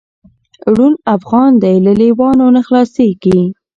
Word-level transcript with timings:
ړوند 0.75 0.97
افغان 1.15 1.51
دی 1.63 1.75
له 1.85 1.91
لېوانو 1.99 2.45
نه 2.55 2.61
خلاصیږي 2.67 3.39